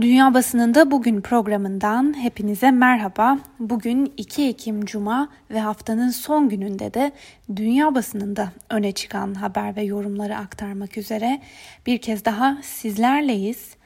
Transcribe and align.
Dünya 0.00 0.34
Basınında 0.34 0.90
Bugün 0.90 1.20
programından 1.20 2.22
hepinize 2.22 2.70
merhaba. 2.70 3.38
Bugün 3.58 4.12
2 4.16 4.48
Ekim 4.48 4.84
Cuma 4.84 5.28
ve 5.50 5.60
haftanın 5.60 6.10
son 6.10 6.48
gününde 6.48 6.94
de 6.94 7.12
dünya 7.56 7.94
basınında 7.94 8.52
öne 8.70 8.92
çıkan 8.92 9.34
haber 9.34 9.76
ve 9.76 9.82
yorumları 9.82 10.36
aktarmak 10.36 10.98
üzere 10.98 11.40
bir 11.86 11.98
kez 11.98 12.24
daha 12.24 12.58
sizlerleyiz. 12.62 13.76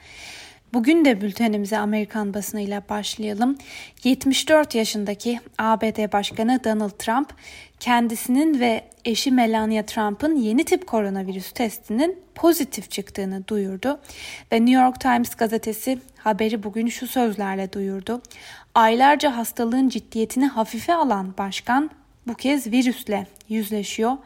Bugün 0.75 1.05
de 1.05 1.21
bültenimize 1.21 1.79
Amerikan 1.79 2.35
basınıyla 2.35 2.83
başlayalım. 2.89 3.59
74 4.05 4.75
yaşındaki 4.75 5.41
ABD 5.59 6.13
Başkanı 6.13 6.65
Donald 6.65 6.99
Trump 6.99 7.35
kendisinin 7.83 8.61
ve 8.61 8.85
eşi 9.05 9.31
Melania 9.31 9.83
Trump'ın 9.87 10.37
yeni 10.37 10.65
tip 10.65 10.87
koronavirüs 10.87 11.53
testinin 11.53 12.19
pozitif 12.35 12.91
çıktığını 12.91 13.49
duyurdu 13.49 14.01
ve 14.53 14.67
New 14.67 14.83
York 14.83 15.01
Times 15.01 15.35
gazetesi 15.35 15.99
haberi 16.19 16.63
bugün 16.63 16.87
şu 16.87 17.07
sözlerle 17.07 17.73
duyurdu. 17.73 18.23
Aylarca 18.75 19.37
hastalığın 19.37 19.89
ciddiyetini 19.89 20.47
hafife 20.47 20.95
alan 20.95 21.35
başkan 21.39 21.91
bu 22.27 22.35
kez 22.35 22.67
virüsle 22.67 23.27
yüzleşiyor 23.49 24.17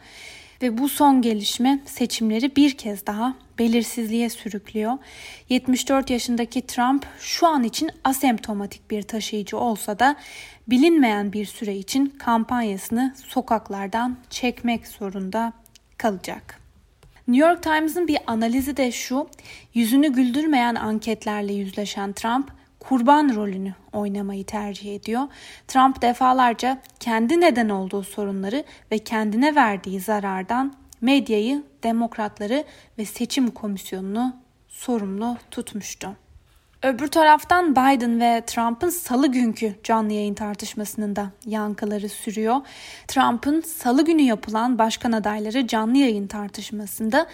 ve 0.63 0.79
bu 0.79 0.89
son 0.89 1.23
gelişme 1.23 1.81
seçimleri 1.87 2.57
bir 2.57 2.77
kez 2.77 3.07
daha 3.07 3.35
belirsizliğe 3.59 4.29
sürüklüyor. 4.29 4.93
74 5.49 6.11
yaşındaki 6.11 6.67
Trump 6.67 7.07
şu 7.21 7.47
an 7.47 7.65
için 7.65 7.91
asemptomatik 8.05 8.91
bir 8.91 9.03
taşıyıcı 9.03 9.59
olsa 9.59 9.99
da 9.99 10.17
bilinmeyen 10.69 11.33
bir 11.33 11.45
süre 11.45 11.77
için 11.77 12.07
kampanyasını 12.07 13.15
sokaklardan 13.27 14.17
çekmek 14.31 14.87
zorunda 14.87 15.53
kalacak. 15.99 16.61
New 17.29 17.49
York 17.49 17.63
Times'ın 17.63 18.09
bir 18.09 18.19
analizi 18.27 18.77
de 18.77 18.93
şu, 18.93 19.29
yüzünü 19.75 20.13
güldürmeyen 20.13 20.75
anketlerle 20.75 21.53
yüzleşen 21.53 22.13
Trump 22.13 22.51
kurban 22.81 23.35
rolünü 23.35 23.75
oynamayı 23.93 24.45
tercih 24.45 24.97
ediyor. 24.97 25.23
Trump 25.69 26.03
defalarca 26.03 26.83
kendi 27.01 27.41
neden 27.41 27.69
olduğu 27.69 28.03
sorunları 28.03 28.65
ve 28.93 28.99
kendine 28.99 29.55
verdiği 29.55 30.01
zarardan 30.01 30.75
medyayı, 31.01 31.63
demokratları 31.83 32.65
ve 32.99 33.05
seçim 33.05 33.51
komisyonunu 33.51 34.37
sorumlu 34.69 35.37
tutmuştu. 35.51 36.17
Öbür 36.83 37.09
taraftan 37.09 37.73
Biden 37.73 38.21
ve 38.21 38.43
Trump'ın 38.47 38.89
salı 38.89 39.27
günkü 39.33 39.75
canlı 39.85 40.13
yayın 40.13 40.35
tartışmasının 40.35 41.17
da 41.17 41.31
yankıları 41.47 42.09
sürüyor. 42.09 42.57
Trump'ın 43.09 43.61
salı 43.61 44.05
günü 44.05 44.23
yapılan 44.23 44.79
başkan 44.79 45.13
adayları 45.13 45.67
canlı 45.67 45.97
yayın 45.97 46.27
tartışmasında 46.27 47.27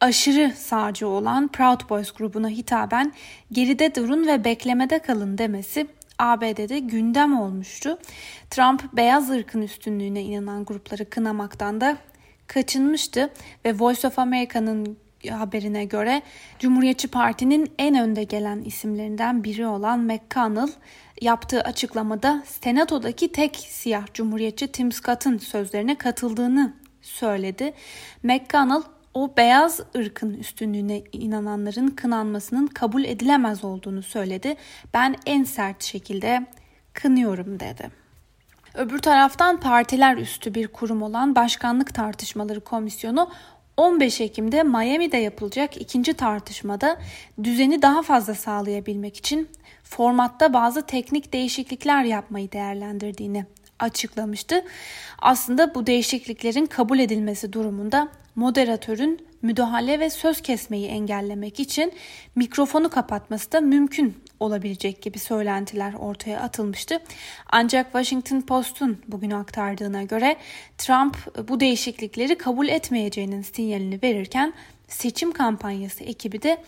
aşırı 0.00 0.52
sağcı 0.56 1.08
olan 1.08 1.48
Proud 1.48 1.90
Boys 1.90 2.12
grubuna 2.12 2.48
hitaben 2.48 3.12
geride 3.52 3.94
durun 3.94 4.26
ve 4.26 4.44
beklemede 4.44 4.98
kalın 4.98 5.38
demesi 5.38 5.86
ABD'de 6.18 6.78
gündem 6.78 7.40
olmuştu. 7.40 7.98
Trump 8.50 8.92
beyaz 8.92 9.30
ırkın 9.30 9.62
üstünlüğüne 9.62 10.22
inanan 10.22 10.64
grupları 10.64 11.10
kınamaktan 11.10 11.80
da 11.80 11.96
kaçınmıştı 12.46 13.30
ve 13.64 13.78
Voice 13.78 14.08
of 14.08 14.18
America'nın 14.18 14.96
haberine 15.30 15.84
göre 15.84 16.22
Cumhuriyetçi 16.58 17.08
Parti'nin 17.08 17.72
en 17.78 17.94
önde 17.94 18.24
gelen 18.24 18.62
isimlerinden 18.62 19.44
biri 19.44 19.66
olan 19.66 20.00
McConnell 20.00 20.72
yaptığı 21.20 21.60
açıklamada 21.60 22.42
Senato'daki 22.46 23.32
tek 23.32 23.56
siyah 23.56 24.06
Cumhuriyetçi 24.14 24.72
Tim 24.72 24.92
Scott'ın 24.92 25.38
sözlerine 25.38 25.98
katıldığını 25.98 26.74
söyledi. 27.02 27.72
McConnell 28.22 28.82
o 29.14 29.36
beyaz 29.36 29.80
ırkın 29.96 30.34
üstünlüğüne 30.34 31.02
inananların 31.12 31.88
kınanmasının 31.88 32.66
kabul 32.66 33.04
edilemez 33.04 33.64
olduğunu 33.64 34.02
söyledi. 34.02 34.56
Ben 34.94 35.16
en 35.26 35.44
sert 35.44 35.82
şekilde 35.84 36.46
kınıyorum 36.92 37.60
dedi. 37.60 38.01
Öbür 38.74 38.98
taraftan 38.98 39.60
partiler 39.60 40.16
üstü 40.16 40.54
bir 40.54 40.68
kurum 40.68 41.02
olan 41.02 41.34
Başkanlık 41.34 41.94
Tartışmaları 41.94 42.60
Komisyonu 42.60 43.30
15 43.76 44.20
Ekim'de 44.20 44.62
Miami'de 44.62 45.16
yapılacak 45.16 45.76
ikinci 45.76 46.14
tartışmada 46.14 46.98
düzeni 47.44 47.82
daha 47.82 48.02
fazla 48.02 48.34
sağlayabilmek 48.34 49.16
için 49.16 49.48
formatta 49.84 50.52
bazı 50.52 50.86
teknik 50.86 51.32
değişiklikler 51.32 52.04
yapmayı 52.04 52.52
değerlendirdiğini 52.52 53.46
açıklamıştı. 53.78 54.64
Aslında 55.18 55.74
bu 55.74 55.86
değişikliklerin 55.86 56.66
kabul 56.66 56.98
edilmesi 56.98 57.52
durumunda 57.52 58.08
moderatörün 58.34 59.26
müdahale 59.42 60.00
ve 60.00 60.10
söz 60.10 60.40
kesmeyi 60.40 60.86
engellemek 60.86 61.60
için 61.60 61.92
mikrofonu 62.34 62.90
kapatması 62.90 63.52
da 63.52 63.60
mümkün 63.60 64.16
olabilecek 64.42 65.02
gibi 65.02 65.18
söylentiler 65.18 65.94
ortaya 65.94 66.40
atılmıştı. 66.40 66.98
Ancak 67.50 67.86
Washington 67.86 68.40
Post'un 68.40 69.02
bugün 69.08 69.30
aktardığına 69.30 70.02
göre 70.02 70.36
Trump 70.78 71.48
bu 71.48 71.60
değişiklikleri 71.60 72.38
kabul 72.38 72.68
etmeyeceğinin 72.68 73.42
sinyalini 73.42 73.98
verirken 74.02 74.52
seçim 74.88 75.32
kampanyası 75.32 76.04
ekibi 76.04 76.42
de 76.42 76.58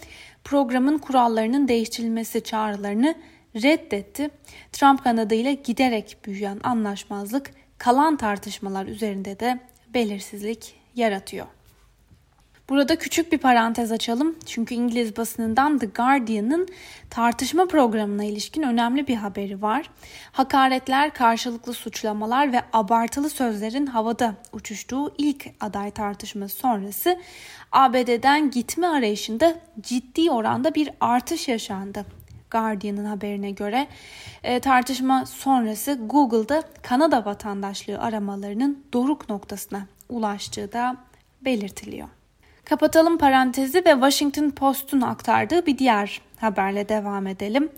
programın 0.44 0.98
kurallarının 0.98 1.68
değiştirilmesi 1.68 2.44
çağrılarını 2.44 3.14
reddetti. 3.56 4.30
Trump 4.72 5.04
kanadıyla 5.04 5.52
giderek 5.52 6.16
büyüyen 6.26 6.60
anlaşmazlık 6.62 7.50
kalan 7.78 8.16
tartışmalar 8.16 8.86
üzerinde 8.86 9.40
de 9.40 9.60
belirsizlik 9.94 10.74
yaratıyor. 10.94 11.46
Burada 12.68 12.96
küçük 12.96 13.32
bir 13.32 13.38
parantez 13.38 13.92
açalım. 13.92 14.36
Çünkü 14.46 14.74
İngiliz 14.74 15.16
basınından 15.16 15.78
The 15.78 15.86
Guardian'ın 15.86 16.68
tartışma 17.10 17.66
programına 17.66 18.24
ilişkin 18.24 18.62
önemli 18.62 19.06
bir 19.08 19.16
haberi 19.16 19.62
var. 19.62 19.90
Hakaretler, 20.32 21.14
karşılıklı 21.14 21.72
suçlamalar 21.72 22.52
ve 22.52 22.62
abartılı 22.72 23.30
sözlerin 23.30 23.86
havada 23.86 24.34
uçuştuğu 24.52 25.14
ilk 25.18 25.46
aday 25.60 25.90
tartışması 25.90 26.56
sonrası 26.56 27.20
ABD'den 27.72 28.50
gitme 28.50 28.86
arayışında 28.86 29.54
ciddi 29.80 30.30
oranda 30.30 30.74
bir 30.74 30.90
artış 31.00 31.48
yaşandı. 31.48 32.06
Guardian'ın 32.50 33.04
haberine 33.04 33.50
göre 33.50 33.86
e, 34.42 34.60
tartışma 34.60 35.26
sonrası 35.26 35.98
Google'da 36.06 36.62
Kanada 36.82 37.24
vatandaşlığı 37.24 37.98
aramalarının 37.98 38.84
doruk 38.92 39.28
noktasına 39.28 39.86
ulaştığı 40.08 40.72
da 40.72 40.96
belirtiliyor. 41.44 42.08
Kapatalım 42.64 43.18
parantezi 43.18 43.84
ve 43.84 43.90
Washington 43.90 44.50
Post'un 44.50 45.00
aktardığı 45.00 45.66
bir 45.66 45.78
diğer 45.78 46.20
haberle 46.36 46.88
devam 46.88 47.26
edelim. 47.26 47.68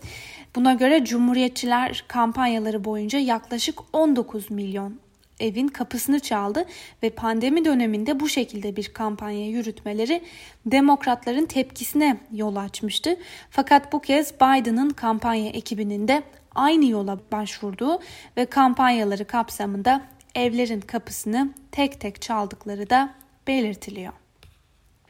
Buna 0.55 0.73
göre 0.73 1.05
Cumhuriyetçiler 1.05 2.05
kampanyaları 2.07 2.83
boyunca 2.83 3.19
yaklaşık 3.19 3.79
19 3.93 4.51
milyon 4.51 4.99
evin 5.39 5.67
kapısını 5.67 6.19
çaldı 6.19 6.65
ve 7.03 7.09
pandemi 7.09 7.65
döneminde 7.65 8.19
bu 8.19 8.29
şekilde 8.29 8.75
bir 8.75 8.93
kampanya 8.93 9.47
yürütmeleri 9.47 10.23
demokratların 10.65 11.45
tepkisine 11.45 12.17
yol 12.31 12.55
açmıştı. 12.55 13.17
Fakat 13.49 13.93
bu 13.93 14.01
kez 14.01 14.33
Biden'ın 14.35 14.89
kampanya 14.89 15.49
ekibinin 15.49 16.07
de 16.07 16.23
aynı 16.55 16.85
yola 16.85 17.19
başvurduğu 17.31 17.99
ve 18.37 18.45
kampanyaları 18.45 19.25
kapsamında 19.25 20.01
evlerin 20.35 20.81
kapısını 20.81 21.49
tek 21.71 22.01
tek 22.01 22.21
çaldıkları 22.21 22.89
da 22.89 23.13
belirtiliyor. 23.47 24.13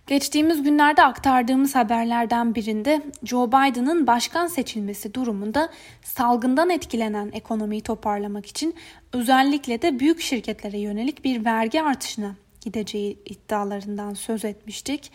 Geçtiğimiz 0.07 0.63
günlerde 0.63 1.03
aktardığımız 1.03 1.75
haberlerden 1.75 2.56
birinde 2.56 3.01
Joe 3.23 3.47
Biden'ın 3.47 4.07
başkan 4.07 4.47
seçilmesi 4.47 5.13
durumunda 5.13 5.69
salgından 6.03 6.69
etkilenen 6.69 7.29
ekonomiyi 7.34 7.81
toparlamak 7.81 8.46
için 8.46 8.75
özellikle 9.13 9.81
de 9.81 10.00
büyük 10.00 10.22
şirketlere 10.22 10.78
yönelik 10.78 11.23
bir 11.23 11.46
vergi 11.46 11.81
artışına 11.81 12.35
gideceği 12.62 13.19
iddialarından 13.25 14.13
söz 14.13 14.46
etmiştik. 14.46 15.12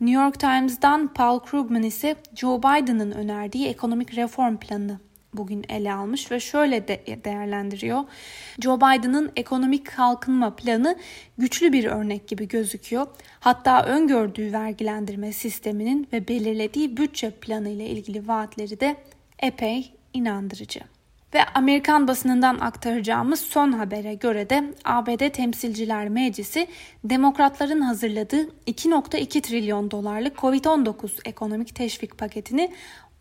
New 0.00 0.22
York 0.22 0.40
Times'dan 0.40 1.08
Paul 1.14 1.38
Krugman 1.38 1.82
ise 1.82 2.16
Joe 2.34 2.58
Biden'ın 2.58 3.10
önerdiği 3.10 3.68
ekonomik 3.68 4.16
reform 4.16 4.56
planını 4.56 4.98
bugün 5.34 5.64
ele 5.68 5.92
almış 5.92 6.30
ve 6.30 6.40
şöyle 6.40 6.88
de 6.88 7.02
değerlendiriyor. 7.24 8.04
Joe 8.60 8.76
Biden'ın 8.76 9.32
ekonomik 9.36 9.96
kalkınma 9.96 10.56
planı 10.56 10.96
güçlü 11.38 11.72
bir 11.72 11.84
örnek 11.84 12.28
gibi 12.28 12.48
gözüküyor. 12.48 13.06
Hatta 13.40 13.84
öngördüğü 13.84 14.52
vergilendirme 14.52 15.32
sisteminin 15.32 16.08
ve 16.12 16.28
belirlediği 16.28 16.96
bütçe 16.96 17.30
planı 17.30 17.68
ile 17.68 17.86
ilgili 17.86 18.28
vaatleri 18.28 18.80
de 18.80 18.96
epey 19.38 19.92
inandırıcı. 20.14 20.80
Ve 21.34 21.44
Amerikan 21.44 22.08
basınından 22.08 22.58
aktaracağımız 22.58 23.40
son 23.40 23.72
habere 23.72 24.14
göre 24.14 24.50
de 24.50 24.74
ABD 24.84 25.28
Temsilciler 25.28 26.08
Meclisi 26.08 26.66
demokratların 27.04 27.80
hazırladığı 27.80 28.48
2.2 28.66 29.40
trilyon 29.40 29.90
dolarlık 29.90 30.36
Covid-19 30.36 31.10
ekonomik 31.24 31.74
teşvik 31.74 32.18
paketini 32.18 32.72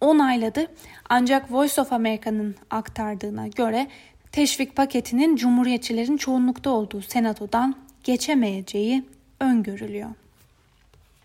onayladı. 0.01 0.67
Ancak 1.09 1.51
Voice 1.51 1.81
of 1.81 1.94
America'nın 1.94 2.55
aktardığına 2.69 3.47
göre 3.47 3.88
teşvik 4.31 4.75
paketinin 4.75 5.35
Cumhuriyetçilerin 5.35 6.17
çoğunlukta 6.17 6.69
olduğu 6.69 7.01
Senato'dan 7.01 7.75
geçemeyeceği 8.03 9.03
öngörülüyor. 9.39 10.09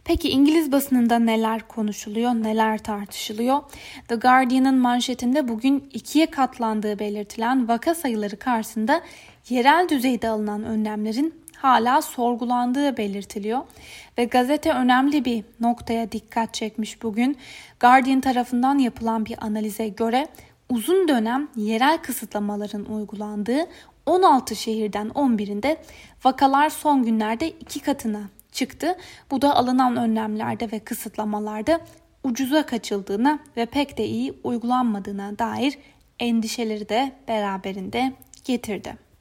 Peki 0.04 0.28
İngiliz 0.28 0.72
basınında 0.72 1.18
neler 1.18 1.68
konuşuluyor, 1.68 2.30
neler 2.30 2.78
tartışılıyor? 2.78 3.60
The 4.08 4.14
Guardian'ın 4.14 4.78
manşetinde 4.78 5.48
bugün 5.48 5.90
ikiye 5.92 6.26
katlandığı 6.26 6.98
belirtilen 6.98 7.68
vaka 7.68 7.94
sayıları 7.94 8.38
karşısında 8.38 9.02
yerel 9.48 9.88
düzeyde 9.88 10.28
alınan 10.28 10.64
önlemlerin 10.64 11.41
hala 11.62 12.02
sorgulandığı 12.02 12.96
belirtiliyor 12.96 13.60
ve 14.18 14.24
gazete 14.24 14.72
önemli 14.72 15.24
bir 15.24 15.44
noktaya 15.60 16.12
dikkat 16.12 16.54
çekmiş 16.54 17.02
bugün. 17.02 17.36
Guardian 17.80 18.20
tarafından 18.20 18.78
yapılan 18.78 19.26
bir 19.26 19.44
analize 19.44 19.88
göre 19.88 20.28
uzun 20.68 21.08
dönem 21.08 21.48
yerel 21.56 21.98
kısıtlamaların 21.98 22.84
uygulandığı 22.84 23.66
16 24.06 24.56
şehirden 24.56 25.08
11'inde 25.08 25.76
vakalar 26.24 26.70
son 26.70 27.02
günlerde 27.02 27.50
iki 27.50 27.80
katına 27.80 28.22
çıktı. 28.52 28.96
Bu 29.30 29.42
da 29.42 29.56
alınan 29.56 29.96
önlemlerde 29.96 30.72
ve 30.72 30.78
kısıtlamalarda 30.78 31.80
ucuza 32.24 32.66
kaçıldığına 32.66 33.38
ve 33.56 33.66
pek 33.66 33.98
de 33.98 34.04
iyi 34.04 34.34
uygulanmadığına 34.44 35.38
dair 35.38 35.78
endişeleri 36.18 36.88
de 36.88 37.12
beraberinde 37.28 38.12
getirdi. 38.44 39.11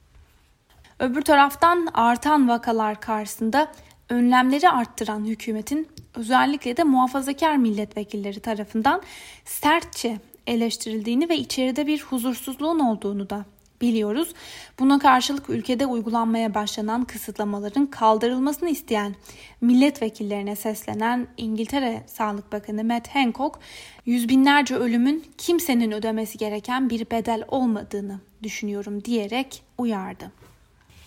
Öbür 1.02 1.22
taraftan 1.22 1.88
artan 1.94 2.48
vakalar 2.48 3.00
karşısında 3.00 3.72
önlemleri 4.08 4.68
arttıran 4.68 5.24
hükümetin 5.24 5.88
özellikle 6.14 6.76
de 6.76 6.84
muhafazakar 6.84 7.56
milletvekilleri 7.56 8.40
tarafından 8.40 9.02
sertçe 9.44 10.18
eleştirildiğini 10.46 11.28
ve 11.28 11.36
içeride 11.36 11.86
bir 11.86 12.02
huzursuzluğun 12.02 12.78
olduğunu 12.78 13.30
da 13.30 13.44
biliyoruz. 13.80 14.34
Buna 14.78 14.98
karşılık 14.98 15.50
ülkede 15.50 15.86
uygulanmaya 15.86 16.54
başlanan 16.54 17.04
kısıtlamaların 17.04 17.86
kaldırılmasını 17.86 18.68
isteyen 18.68 19.14
milletvekillerine 19.60 20.56
seslenen 20.56 21.26
İngiltere 21.36 22.02
Sağlık 22.06 22.52
Bakanı 22.52 22.84
Matt 22.84 23.08
Hancock, 23.08 23.58
yüz 24.06 24.28
binlerce 24.28 24.74
ölümün 24.74 25.24
kimsenin 25.38 25.92
ödemesi 25.92 26.38
gereken 26.38 26.90
bir 26.90 27.10
bedel 27.10 27.44
olmadığını 27.48 28.20
düşünüyorum 28.42 29.04
diyerek 29.04 29.62
uyardı. 29.78 30.51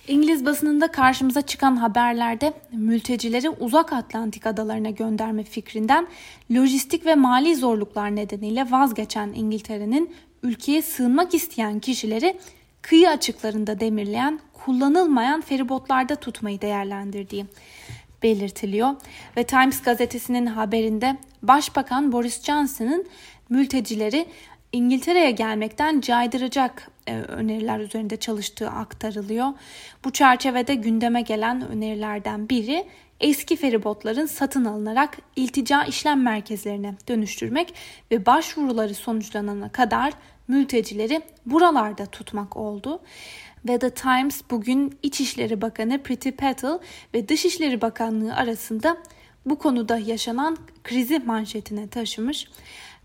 İngiliz 0.08 0.46
basınında 0.46 0.88
karşımıza 0.88 1.42
çıkan 1.42 1.76
haberlerde 1.76 2.54
mültecileri 2.72 3.50
uzak 3.50 3.94
Atlantik 3.94 4.46
adalarına 4.46 4.90
gönderme 4.90 5.44
fikrinden 5.44 6.08
lojistik 6.52 7.06
ve 7.06 7.16
mali 7.16 7.56
zorluklar 7.56 8.16
nedeniyle 8.16 8.72
vazgeçen 8.72 9.34
İngiltere'nin 9.36 10.16
ülkeye 10.44 10.82
sığınmak 10.82 11.34
isteyen 11.34 11.80
kişileri 11.80 12.38
kıyı 12.82 13.10
açıklarında 13.10 13.80
demirleyen 13.80 14.40
kullanılmayan 14.54 15.42
feribotlarda 15.42 16.16
tutmayı 16.16 16.62
değerlendirdiği 16.62 17.46
belirtiliyor. 18.24 18.96
Ve 19.38 19.44
Times 19.44 19.82
gazetesinin 19.82 20.46
haberinde 20.46 21.18
Başbakan 21.44 22.12
Boris 22.12 22.44
Johnson'ın 22.44 23.06
mültecileri 23.50 24.26
İngiltere'ye 24.72 25.32
gelmekten 25.32 26.02
caydıracak 26.02 26.92
öneriler 27.08 27.80
üzerinde 27.80 28.18
çalıştığı 28.18 28.70
aktarılıyor. 28.70 29.48
Bu 30.06 30.12
çerçevede 30.12 30.76
gündeme 30.76 31.22
gelen 31.22 31.68
önerilerden 31.68 32.50
biri 32.50 32.86
eski 33.20 33.56
feribotların 33.56 34.26
satın 34.26 34.66
alınarak 34.66 35.18
iltica 35.36 35.84
işlem 35.84 36.24
merkezlerine 36.24 36.96
dönüştürmek 37.08 37.74
ve 38.12 38.26
başvuruları 38.26 38.94
sonuçlanana 38.94 39.70
kadar 39.70 40.14
mültecileri 40.48 41.22
buralarda 41.46 42.06
tutmak 42.06 42.58
oldu. 42.58 43.00
Ve 43.68 43.80
The 43.80 43.90
Times 43.90 44.42
bugün 44.52 44.98
İçişleri 45.04 45.62
Bakanı 45.62 46.04
Priti 46.04 46.32
Patel 46.32 46.80
ve 47.14 47.30
Dışişleri 47.30 47.82
Bakanlığı 47.82 48.36
arasında 48.36 48.98
bu 49.46 49.60
konuda 49.60 49.98
yaşanan 49.98 50.58
krizi 50.84 51.20
manşetine 51.20 51.88
taşımış. 51.88 52.48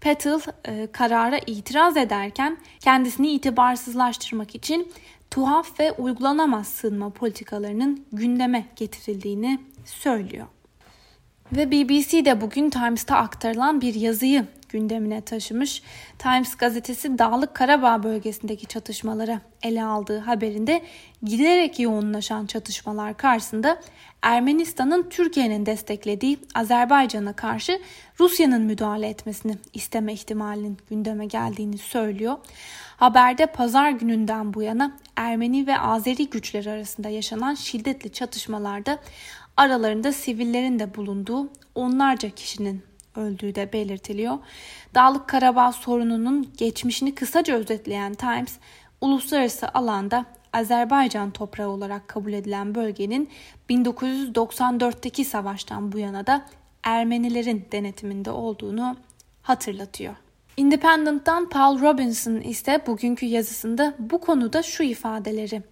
Patel 0.01 0.41
e, 0.65 0.89
karara 0.93 1.39
itiraz 1.47 1.97
ederken 1.97 2.57
kendisini 2.81 3.31
itibarsızlaştırmak 3.31 4.55
için 4.55 4.93
tuhaf 5.31 5.81
ve 5.81 5.93
uygulanamaz 5.93 6.69
sığınma 6.69 7.11
politikalarının 7.11 8.07
gündeme 8.13 8.67
getirildiğini 8.77 9.61
söylüyor. 9.85 10.47
Ve 11.53 11.71
BBC 11.71 12.25
de 12.25 12.41
bugün 12.41 12.71
Times'ta 12.71 13.17
aktarılan 13.17 13.81
bir 13.81 13.95
yazıyı 13.95 14.47
gündemine 14.71 15.21
taşımış. 15.21 15.83
Times 16.19 16.55
gazetesi 16.55 17.19
Dağlık 17.19 17.55
Karabağ 17.55 18.03
bölgesindeki 18.03 18.67
çatışmalara 18.67 19.41
ele 19.63 19.85
aldığı 19.85 20.19
haberinde 20.19 20.83
giderek 21.23 21.81
yoğunlaşan 21.81 22.47
çatışmalar 22.47 23.17
karşısında 23.17 23.81
Ermenistan'ın 24.23 25.09
Türkiye'nin 25.11 25.67
desteklediği 25.67 26.39
Azerbaycan'a 26.55 27.33
karşı 27.33 27.81
Rusya'nın 28.21 28.63
müdahale 28.63 29.09
etmesini 29.09 29.57
isteme 29.75 30.13
ihtimalinin 30.13 30.79
gündeme 30.91 31.27
geldiğini 31.27 31.79
söylüyor. 31.79 32.39
Haberde 32.97 33.47
pazar 33.47 33.91
gününden 33.91 34.55
bu 34.55 34.63
yana 34.63 34.97
Ermeni 35.17 35.67
ve 35.67 35.79
Azeri 35.79 36.31
güçler 36.31 36.67
arasında 36.67 37.09
yaşanan 37.09 37.55
şiddetli 37.55 38.13
çatışmalarda 38.13 38.99
aralarında 39.57 40.13
sivillerin 40.13 40.79
de 40.79 40.95
bulunduğu 40.95 41.51
onlarca 41.75 42.31
kişinin 42.31 42.90
öldüğü 43.17 43.55
de 43.55 43.73
belirtiliyor. 43.73 44.39
Dağlık 44.95 45.29
Karabağ 45.29 45.73
sorununun 45.73 46.53
geçmişini 46.57 47.15
kısaca 47.15 47.55
özetleyen 47.55 48.15
Times, 48.15 48.59
uluslararası 49.01 49.69
alanda 49.69 50.27
Azerbaycan 50.53 51.31
toprağı 51.31 51.69
olarak 51.69 52.09
kabul 52.09 52.33
edilen 52.33 52.75
bölgenin 52.75 53.31
1994'teki 53.71 55.25
savaştan 55.25 55.93
bu 55.93 55.99
yana 55.99 56.27
da 56.27 56.47
Ermenilerin 56.83 57.67
denetiminde 57.73 58.31
olduğunu 58.31 58.97
hatırlatıyor. 59.43 60.15
Independent'tan 60.57 61.49
Paul 61.49 61.81
Robinson 61.81 62.41
ise 62.41 62.83
bugünkü 62.87 63.27
yazısında 63.27 63.95
bu 63.99 64.21
konuda 64.21 64.63
şu 64.63 64.83
ifadeleri 64.83 65.63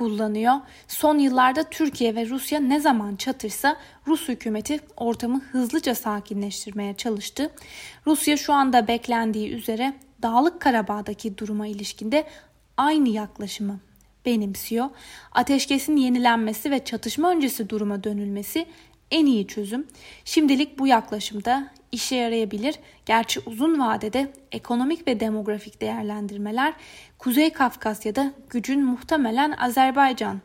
kullanıyor. 0.00 0.54
Son 0.88 1.18
yıllarda 1.18 1.62
Türkiye 1.62 2.14
ve 2.14 2.28
Rusya 2.28 2.60
ne 2.60 2.80
zaman 2.80 3.16
çatırsa 3.16 3.76
Rus 4.06 4.28
hükümeti 4.28 4.80
ortamı 4.96 5.40
hızlıca 5.40 5.94
sakinleştirmeye 5.94 6.94
çalıştı. 6.94 7.50
Rusya 8.06 8.36
şu 8.36 8.52
anda 8.52 8.88
beklendiği 8.88 9.50
üzere 9.50 9.94
Dağlık 10.22 10.60
Karabağ'daki 10.60 11.38
duruma 11.38 11.66
ilişkinde 11.66 12.24
aynı 12.76 13.08
yaklaşımı 13.08 13.80
benimsiyor. 14.26 14.90
Ateşkesin 15.32 15.96
yenilenmesi 15.96 16.70
ve 16.70 16.84
çatışma 16.84 17.30
öncesi 17.30 17.68
duruma 17.70 18.04
dönülmesi 18.04 18.66
en 19.10 19.26
iyi 19.26 19.46
çözüm. 19.46 19.86
Şimdilik 20.24 20.78
bu 20.78 20.86
yaklaşımda 20.86 21.72
işe 21.92 22.16
yarayabilir. 22.16 22.74
Gerçi 23.06 23.40
uzun 23.46 23.80
vadede 23.80 24.32
ekonomik 24.52 25.06
ve 25.06 25.20
demografik 25.20 25.80
değerlendirmeler 25.80 26.74
Kuzey 27.18 27.50
Kafkasya'da 27.50 28.32
gücün 28.50 28.84
muhtemelen 28.84 29.50
Azerbaycan 29.52 30.40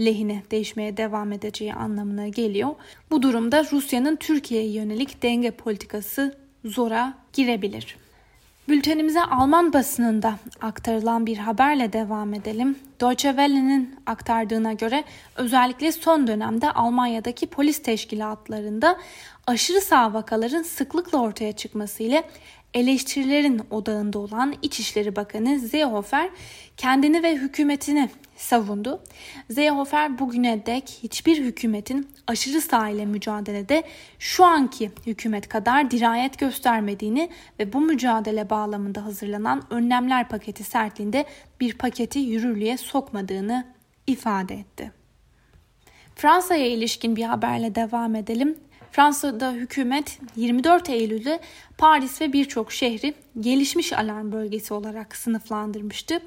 lehine 0.00 0.42
değişmeye 0.50 0.96
devam 0.96 1.32
edeceği 1.32 1.74
anlamına 1.74 2.28
geliyor. 2.28 2.70
Bu 3.10 3.22
durumda 3.22 3.64
Rusya'nın 3.72 4.16
Türkiye'ye 4.16 4.72
yönelik 4.72 5.22
denge 5.22 5.50
politikası 5.50 6.38
zora 6.64 7.14
girebilir. 7.32 7.96
Bültenimize 8.68 9.22
Alman 9.22 9.72
basınında 9.72 10.34
aktarılan 10.60 11.26
bir 11.26 11.36
haberle 11.36 11.92
devam 11.92 12.34
edelim. 12.34 12.78
Deutsche 13.00 13.28
Welle'nin 13.28 13.96
aktardığına 14.06 14.72
göre 14.72 15.04
özellikle 15.36 15.92
son 15.92 16.26
dönemde 16.26 16.70
Almanya'daki 16.70 17.46
polis 17.46 17.82
teşkilatlarında 17.82 18.98
aşırı 19.46 19.80
sağ 19.80 20.14
vakaların 20.14 20.62
sıklıkla 20.62 21.18
ortaya 21.18 21.52
çıkması 21.52 22.02
ile 22.02 22.22
eleştirilerin 22.74 23.60
odağında 23.70 24.18
olan 24.18 24.54
İçişleri 24.62 25.16
Bakanı 25.16 25.60
Seehofer 25.60 26.30
kendini 26.76 27.22
ve 27.22 27.36
hükümetini 27.36 28.10
savundu. 28.36 29.02
Seehofer 29.54 30.18
bugüne 30.18 30.66
dek 30.66 30.98
hiçbir 31.02 31.38
hükümetin 31.38 32.08
aşırı 32.26 32.60
sağ 32.60 32.88
ile 32.88 33.06
mücadelede 33.06 33.82
şu 34.18 34.44
anki 34.44 34.90
hükümet 35.06 35.48
kadar 35.48 35.90
dirayet 35.90 36.38
göstermediğini 36.38 37.30
ve 37.58 37.72
bu 37.72 37.80
mücadele 37.80 38.50
bağlamında 38.50 39.04
hazırlanan 39.04 39.62
önlemler 39.70 40.28
paketi 40.28 40.64
sertliğinde 40.64 41.24
bir 41.60 41.78
paketi 41.78 42.18
yürürlüğe 42.18 42.76
sokmadığını 42.76 43.66
ifade 44.06 44.54
etti. 44.54 44.92
Fransa'ya 46.14 46.66
ilişkin 46.66 47.16
bir 47.16 47.24
haberle 47.24 47.74
devam 47.74 48.14
edelim. 48.14 48.58
Fransa'da 48.96 49.52
hükümet 49.52 50.18
24 50.36 50.90
Eylül'de 50.90 51.40
Paris 51.78 52.20
ve 52.20 52.32
birçok 52.32 52.72
şehri 52.72 53.14
gelişmiş 53.40 53.92
alarm 53.92 54.32
bölgesi 54.32 54.74
olarak 54.74 55.16
sınıflandırmıştı. 55.16 56.20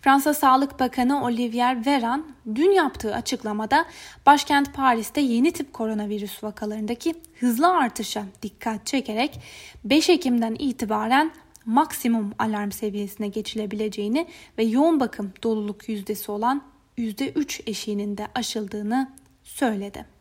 Fransa 0.00 0.34
Sağlık 0.34 0.80
Bakanı 0.80 1.24
Olivier 1.24 1.86
Veran 1.86 2.26
dün 2.54 2.70
yaptığı 2.70 3.14
açıklamada 3.14 3.84
başkent 4.26 4.74
Paris'te 4.74 5.20
yeni 5.20 5.52
tip 5.52 5.72
koronavirüs 5.72 6.44
vakalarındaki 6.44 7.14
hızlı 7.40 7.68
artışa 7.68 8.24
dikkat 8.42 8.86
çekerek 8.86 9.40
5 9.84 10.08
Ekim'den 10.08 10.56
itibaren 10.58 11.32
maksimum 11.66 12.32
alarm 12.38 12.70
seviyesine 12.70 13.28
geçilebileceğini 13.28 14.26
ve 14.58 14.64
yoğun 14.64 15.00
bakım 15.00 15.32
doluluk 15.42 15.88
yüzdesi 15.88 16.32
olan 16.32 16.62
%3 16.98 17.62
eşiğinin 17.66 18.16
de 18.18 18.26
aşıldığını 18.34 19.10
söyledi. 19.44 20.17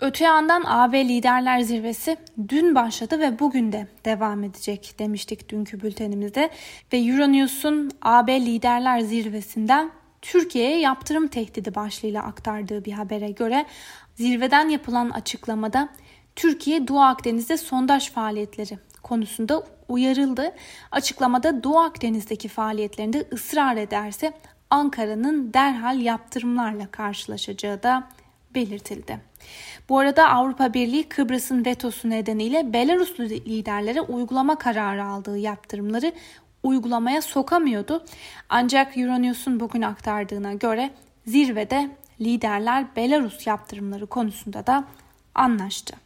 Öte 0.00 0.24
yandan 0.24 0.62
AB 0.66 1.08
Liderler 1.08 1.60
Zirvesi 1.60 2.16
dün 2.48 2.74
başladı 2.74 3.20
ve 3.20 3.38
bugün 3.38 3.72
de 3.72 3.86
devam 4.04 4.44
edecek 4.44 4.94
demiştik 4.98 5.48
dünkü 5.48 5.80
bültenimizde. 5.80 6.50
Ve 6.92 6.98
Euronews'un 6.98 7.90
AB 8.02 8.40
Liderler 8.40 9.00
Zirvesi'nden 9.00 9.90
Türkiye'ye 10.22 10.80
yaptırım 10.80 11.28
tehdidi 11.28 11.74
başlığıyla 11.74 12.22
aktardığı 12.22 12.84
bir 12.84 12.92
habere 12.92 13.30
göre 13.30 13.66
zirveden 14.14 14.68
yapılan 14.68 15.10
açıklamada 15.10 15.88
Türkiye 16.36 16.88
Doğu 16.88 17.00
Akdeniz'de 17.00 17.56
sondaj 17.56 18.10
faaliyetleri 18.10 18.78
konusunda 19.02 19.62
uyarıldı. 19.88 20.52
Açıklamada 20.90 21.62
Doğu 21.62 21.78
Akdeniz'deki 21.78 22.48
faaliyetlerinde 22.48 23.24
ısrar 23.32 23.76
ederse 23.76 24.32
Ankara'nın 24.70 25.54
derhal 25.54 26.00
yaptırımlarla 26.00 26.86
karşılaşacağı 26.90 27.82
da 27.82 28.08
belirtildi. 28.54 29.30
Bu 29.90 29.98
arada 29.98 30.28
Avrupa 30.28 30.74
Birliği 30.74 31.08
Kıbrıs'ın 31.08 31.64
vetosu 31.64 32.10
nedeniyle 32.10 32.72
Belaruslu 32.72 33.24
liderlere 33.24 34.00
uygulama 34.00 34.58
kararı 34.58 35.04
aldığı 35.04 35.38
yaptırımları 35.38 36.12
uygulamaya 36.62 37.22
sokamıyordu. 37.22 38.04
Ancak 38.48 38.98
Euronews'un 38.98 39.60
bugün 39.60 39.82
aktardığına 39.82 40.54
göre 40.54 40.90
zirvede 41.26 41.90
liderler 42.20 42.96
Belarus 42.96 43.46
yaptırımları 43.46 44.06
konusunda 44.06 44.66
da 44.66 44.84
anlaştı. 45.34 45.96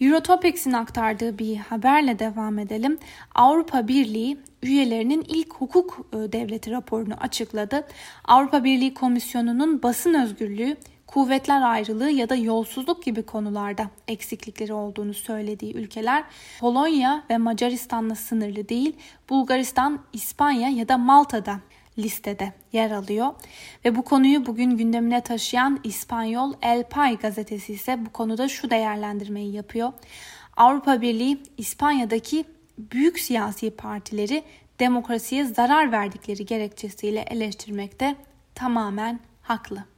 Eurotopics'in 0.00 0.72
aktardığı 0.72 1.38
bir 1.38 1.56
haberle 1.56 2.18
devam 2.18 2.58
edelim. 2.58 2.98
Avrupa 3.34 3.88
Birliği 3.88 4.38
üyelerinin 4.62 5.24
ilk 5.28 5.54
hukuk 5.54 6.06
e, 6.12 6.16
devleti 6.16 6.70
raporunu 6.70 7.14
açıkladı. 7.14 7.86
Avrupa 8.24 8.64
Birliği 8.64 8.94
Komisyonu'nun 8.94 9.82
basın 9.82 10.14
özgürlüğü, 10.14 10.76
kuvvetler 11.06 11.62
ayrılığı 11.62 12.10
ya 12.10 12.28
da 12.28 12.34
yolsuzluk 12.34 13.02
gibi 13.02 13.22
konularda 13.22 13.90
eksiklikleri 14.08 14.72
olduğunu 14.72 15.14
söylediği 15.14 15.74
ülkeler 15.74 16.24
Polonya 16.60 17.24
ve 17.30 17.38
Macaristan'la 17.38 18.14
sınırlı 18.14 18.68
değil, 18.68 18.96
Bulgaristan, 19.30 20.00
İspanya 20.12 20.68
ya 20.68 20.88
da 20.88 20.98
Malta'da 20.98 21.60
listede 21.98 22.52
yer 22.72 22.90
alıyor. 22.90 23.34
Ve 23.84 23.96
bu 23.96 24.02
konuyu 24.02 24.46
bugün 24.46 24.70
gündemine 24.70 25.20
taşıyan 25.20 25.80
İspanyol 25.84 26.52
El 26.62 26.84
Pay 26.84 27.16
gazetesi 27.16 27.72
ise 27.72 28.06
bu 28.06 28.10
konuda 28.10 28.48
şu 28.48 28.70
değerlendirmeyi 28.70 29.52
yapıyor. 29.52 29.92
Avrupa 30.56 31.00
Birliği 31.00 31.42
İspanya'daki 31.56 32.44
büyük 32.78 33.18
siyasi 33.18 33.70
partileri 33.70 34.42
demokrasiye 34.80 35.44
zarar 35.44 35.92
verdikleri 35.92 36.46
gerekçesiyle 36.46 37.20
eleştirmekte 37.20 38.16
tamamen 38.54 39.20
haklı. 39.42 39.95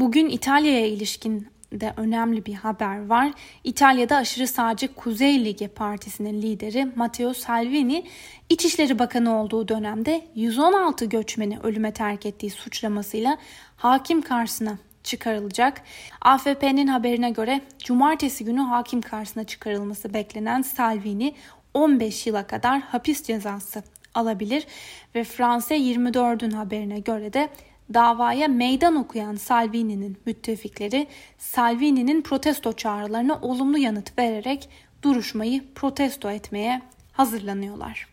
Bugün 0.00 0.28
İtalya'ya 0.28 0.86
ilişkin 0.86 1.48
de 1.72 1.94
önemli 1.96 2.46
bir 2.46 2.54
haber 2.54 3.06
var. 3.06 3.32
İtalya'da 3.64 4.16
aşırı 4.16 4.46
sağcı 4.46 4.94
Kuzey 4.94 5.44
Ligi 5.44 5.68
Partisi'nin 5.68 6.42
lideri 6.42 6.88
Matteo 6.96 7.34
Salvini, 7.34 8.06
İçişleri 8.48 8.98
Bakanı 8.98 9.42
olduğu 9.42 9.68
dönemde 9.68 10.26
116 10.34 11.04
göçmeni 11.04 11.58
ölüme 11.62 11.92
terk 11.92 12.26
ettiği 12.26 12.50
suçlamasıyla 12.50 13.38
hakim 13.76 14.22
karşısına 14.22 14.78
çıkarılacak. 15.04 15.82
AFP'nin 16.20 16.86
haberine 16.86 17.30
göre 17.30 17.60
cumartesi 17.78 18.44
günü 18.44 18.60
hakim 18.60 19.00
karşısına 19.00 19.44
çıkarılması 19.44 20.14
beklenen 20.14 20.62
Salvini 20.62 21.34
15 21.74 22.26
yıla 22.26 22.46
kadar 22.46 22.80
hapis 22.80 23.22
cezası 23.22 23.82
alabilir 24.14 24.66
ve 25.14 25.24
Fransa 25.24 25.74
24'ün 25.74 26.50
haberine 26.50 27.00
göre 27.00 27.32
de 27.32 27.48
davaya 27.94 28.48
meydan 28.48 28.96
okuyan 28.96 29.36
Salvini'nin 29.36 30.18
müttefikleri 30.26 31.06
Salvini'nin 31.38 32.22
protesto 32.22 32.72
çağrılarına 32.72 33.38
olumlu 33.42 33.78
yanıt 33.78 34.18
vererek 34.18 34.68
duruşmayı 35.02 35.74
protesto 35.74 36.30
etmeye 36.30 36.82
hazırlanıyorlar. 37.12 38.10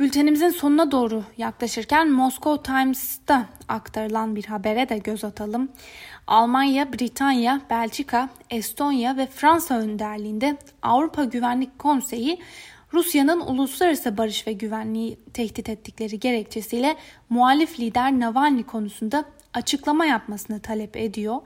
Bültenimizin 0.00 0.50
sonuna 0.50 0.90
doğru 0.90 1.24
yaklaşırken 1.38 2.10
Moscow 2.10 2.72
Times'ta 2.72 3.46
aktarılan 3.68 4.36
bir 4.36 4.44
habere 4.44 4.88
de 4.88 4.98
göz 4.98 5.24
atalım. 5.24 5.68
Almanya, 6.26 6.92
Britanya, 6.92 7.60
Belçika, 7.70 8.28
Estonya 8.50 9.16
ve 9.16 9.26
Fransa 9.26 9.78
önderliğinde 9.78 10.56
Avrupa 10.82 11.24
Güvenlik 11.24 11.78
Konseyi 11.78 12.38
Rusya'nın 12.94 13.40
uluslararası 13.40 14.18
barış 14.18 14.46
ve 14.46 14.52
güvenliği 14.52 15.18
tehdit 15.34 15.68
ettikleri 15.68 16.20
gerekçesiyle 16.20 16.96
muhalif 17.28 17.80
lider 17.80 18.12
Navalny 18.12 18.62
konusunda 18.62 19.24
açıklama 19.54 20.06
yapmasını 20.06 20.60
talep 20.60 20.96
ediyor. 20.96 21.36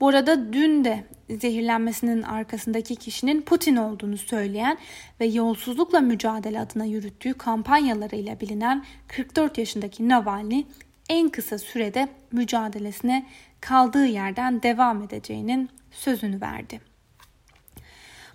Bu 0.00 0.08
arada 0.08 0.52
dün 0.52 0.84
de 0.84 1.04
zehirlenmesinin 1.30 2.22
arkasındaki 2.22 2.96
kişinin 2.96 3.42
Putin 3.42 3.76
olduğunu 3.76 4.18
söyleyen 4.18 4.78
ve 5.20 5.26
yolsuzlukla 5.26 6.00
mücadele 6.00 6.60
adına 6.60 6.84
yürüttüğü 6.84 7.34
kampanyalarıyla 7.34 8.40
bilinen 8.40 8.84
44 9.08 9.58
yaşındaki 9.58 10.08
Navalny 10.08 10.64
en 11.08 11.28
kısa 11.28 11.58
sürede 11.58 12.08
mücadelesine 12.32 13.26
kaldığı 13.60 14.06
yerden 14.06 14.62
devam 14.62 15.02
edeceğinin 15.02 15.68
sözünü 15.90 16.40
verdi. 16.40 16.87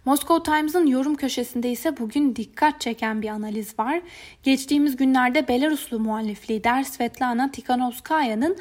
Moscow 0.05 0.51
Times'ın 0.51 0.87
yorum 0.87 1.15
köşesinde 1.15 1.71
ise 1.71 1.97
bugün 1.97 2.35
dikkat 2.35 2.81
çeken 2.81 3.21
bir 3.21 3.27
analiz 3.29 3.79
var. 3.79 4.01
Geçtiğimiz 4.43 4.95
günlerde 4.95 5.47
Belaruslu 5.47 5.99
muhalif 5.99 6.49
lider 6.49 6.83
Svetlana 6.83 7.51
Tikhanovskaya'nın 7.51 8.57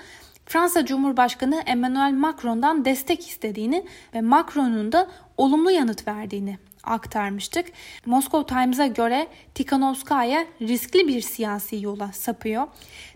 Fransa 0.46 0.86
Cumhurbaşkanı 0.86 1.62
Emmanuel 1.66 2.12
Macron'dan 2.12 2.84
destek 2.84 3.28
istediğini 3.28 3.84
ve 4.14 4.20
Macron'un 4.20 4.92
da 4.92 5.10
olumlu 5.36 5.70
yanıt 5.70 6.08
verdiğini 6.08 6.58
aktarmıştık. 6.84 7.66
Moscow 8.06 8.54
Times'a 8.54 8.86
göre 8.86 9.28
Tikhanovskaya 9.54 10.46
riskli 10.60 11.08
bir 11.08 11.20
siyasi 11.20 11.82
yola 11.82 12.12
sapıyor. 12.12 12.66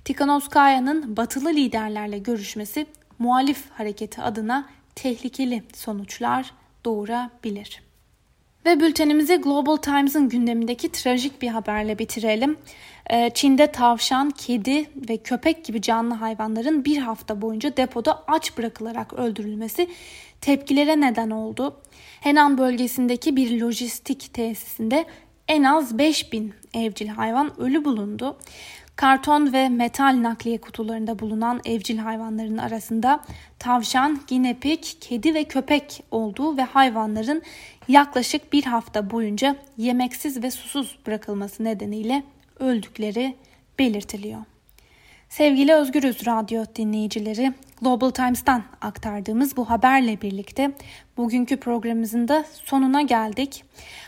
Tikhanovskaya'nın 0.04 1.16
batılı 1.16 1.48
liderlerle 1.48 2.18
görüşmesi 2.18 2.86
muhalif 3.18 3.70
hareketi 3.70 4.22
adına 4.22 4.68
tehlikeli 4.94 5.62
sonuçlar 5.74 6.54
doğurabilir. 6.84 7.85
Ve 8.66 8.80
bültenimizi 8.80 9.36
Global 9.36 9.76
Times'ın 9.76 10.28
gündemindeki 10.28 10.92
trajik 10.92 11.42
bir 11.42 11.48
haberle 11.48 11.98
bitirelim. 11.98 12.56
Ee, 13.10 13.30
Çin'de 13.34 13.66
tavşan, 13.66 14.30
kedi 14.30 14.90
ve 15.08 15.16
köpek 15.16 15.64
gibi 15.64 15.82
canlı 15.82 16.14
hayvanların 16.14 16.84
bir 16.84 16.98
hafta 16.98 17.42
boyunca 17.42 17.76
depoda 17.76 18.24
aç 18.26 18.58
bırakılarak 18.58 19.12
öldürülmesi 19.12 19.88
tepkilere 20.40 21.00
neden 21.00 21.30
oldu. 21.30 21.80
Henan 22.20 22.58
bölgesindeki 22.58 23.36
bir 23.36 23.60
lojistik 23.60 24.34
tesisinde 24.34 25.04
en 25.48 25.62
az 25.62 25.98
5000 25.98 26.54
evcil 26.74 27.08
hayvan 27.08 27.60
ölü 27.60 27.84
bulundu. 27.84 28.38
Karton 28.96 29.52
ve 29.52 29.68
metal 29.68 30.22
nakliye 30.22 30.58
kutularında 30.58 31.18
bulunan 31.18 31.60
evcil 31.64 31.98
hayvanların 31.98 32.58
arasında 32.58 33.24
tavşan, 33.58 34.20
ginepik, 34.26 34.96
kedi 35.00 35.34
ve 35.34 35.44
köpek 35.44 36.04
olduğu 36.10 36.56
ve 36.56 36.62
hayvanların 36.62 37.42
yaklaşık 37.88 38.52
bir 38.52 38.64
hafta 38.64 39.10
boyunca 39.10 39.56
yemeksiz 39.76 40.42
ve 40.42 40.50
susuz 40.50 40.98
bırakılması 41.06 41.64
nedeniyle 41.64 42.22
öldükleri 42.58 43.36
belirtiliyor. 43.78 44.40
Sevgili 45.28 45.74
Özgürüz 45.74 46.26
Radyo 46.26 46.64
dinleyicileri, 46.76 47.52
Global 47.82 48.10
Times'tan 48.10 48.62
aktardığımız 48.80 49.56
bu 49.56 49.70
haberle 49.70 50.20
birlikte 50.22 50.70
bugünkü 51.16 51.56
programımızın 51.56 52.28
da 52.28 52.44
sonuna 52.52 53.02
geldik. 53.02 53.64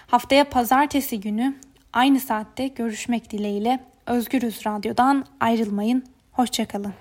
Haftaya 0.06 0.44
pazartesi 0.44 1.20
günü 1.20 1.54
aynı 1.92 2.20
saatte 2.20 2.66
görüşmek 2.66 3.30
dileğiyle 3.30 3.80
Özgürüz 4.08 4.66
Radyo'dan 4.66 5.24
ayrılmayın. 5.40 6.04
Hoşçakalın. 6.32 6.94